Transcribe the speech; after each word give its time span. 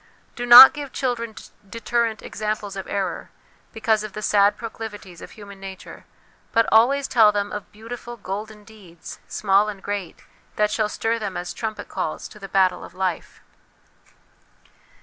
Do 0.35 0.47
not 0.47 0.73
give 0.73 0.91
children 0.91 1.35
deterrent 1.69 2.23
examples 2.23 2.75
of 2.75 2.87
error, 2.87 3.29
because 3.71 4.01
of 4.03 4.13
the 4.13 4.23
sad 4.23 4.57
proclivities 4.57 5.21
of 5.21 5.29
human 5.37 5.59
nature, 5.59 6.05
but 6.53 6.65
always 6.71 7.07
tell 7.07 7.31
them 7.31 7.51
of 7.51 7.71
beautiful' 7.71 8.17
Golden 8.33 8.63
Deeds/ 8.63 9.19
small 9.27 9.69
and 9.69 9.79
great, 9.83 10.23
that 10.55 10.71
shall 10.71 10.89
stir 10.89 11.19
them 11.19 11.37
as 11.37 11.53
trumpet 11.53 11.87
calls 11.87 12.27
to 12.29 12.39
the 12.39 12.49
battle 12.49 12.83
of 12.83 12.95
life. 12.95 13.41